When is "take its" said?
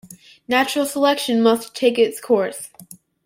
1.75-2.19